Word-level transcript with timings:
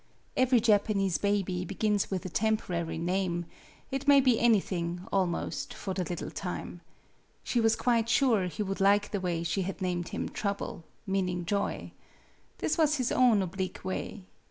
Every 0.35 0.59
Japanese 0.59 1.19
baby 1.19 1.63
begins 1.63 2.09
with 2.09 2.25
a 2.25 2.29
tem 2.29 2.57
porary 2.57 2.99
name; 2.99 3.45
it 3.91 4.07
may 4.07 4.19
be 4.19 4.39
anything, 4.39 5.05
almost, 5.13 5.75
for 5.75 5.93
the 5.93 6.03
little 6.03 6.31
time. 6.31 6.81
She 7.43 7.59
was 7.61 7.75
quite 7.75 8.09
sure 8.09 8.47
he 8.47 8.63
would 8.63 8.81
like 8.81 9.11
the 9.11 9.21
way 9.21 9.43
she 9.43 9.61
had 9.61 9.79
named 9.79 10.07
him 10.07 10.27
Trouble 10.27 10.85
meaning 11.05 11.45
joy. 11.45 11.91
That 12.57 12.79
was 12.79 12.95
his 12.95 13.11
own 13.11 13.43
oblique 13.43 13.85
way. 13.85 14.25